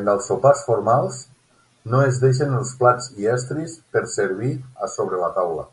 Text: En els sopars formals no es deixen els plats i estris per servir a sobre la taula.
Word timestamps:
En 0.00 0.10
els 0.12 0.28
sopars 0.30 0.60
formals 0.68 1.18
no 1.94 2.02
es 2.10 2.20
deixen 2.26 2.54
els 2.60 2.72
plats 2.84 3.10
i 3.24 3.28
estris 3.34 3.76
per 3.96 4.06
servir 4.16 4.52
a 4.88 4.92
sobre 4.98 5.24
la 5.26 5.36
taula. 5.42 5.70